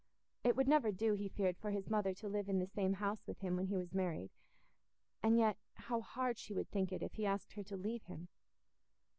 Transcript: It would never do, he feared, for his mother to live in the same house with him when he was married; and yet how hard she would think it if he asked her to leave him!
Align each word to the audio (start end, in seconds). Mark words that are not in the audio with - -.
It 0.43 0.55
would 0.55 0.67
never 0.67 0.91
do, 0.91 1.13
he 1.13 1.29
feared, 1.29 1.59
for 1.59 1.69
his 1.69 1.87
mother 1.87 2.11
to 2.11 2.27
live 2.27 2.49
in 2.49 2.57
the 2.57 2.65
same 2.65 2.93
house 2.93 3.27
with 3.27 3.41
him 3.41 3.55
when 3.55 3.67
he 3.67 3.75
was 3.77 3.93
married; 3.93 4.31
and 5.21 5.37
yet 5.37 5.59
how 5.75 6.01
hard 6.01 6.39
she 6.39 6.55
would 6.55 6.71
think 6.71 6.91
it 6.91 7.03
if 7.03 7.13
he 7.13 7.25
asked 7.27 7.53
her 7.53 7.61
to 7.65 7.77
leave 7.77 8.05
him! 8.05 8.27